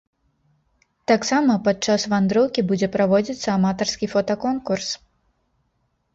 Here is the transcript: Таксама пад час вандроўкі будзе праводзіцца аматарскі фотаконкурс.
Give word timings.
Таксама 1.11 1.57
пад 1.67 1.77
час 1.89 2.01
вандроўкі 2.13 2.65
будзе 2.73 2.87
праводзіцца 2.97 3.47
аматарскі 3.59 4.11
фотаконкурс. 4.17 4.89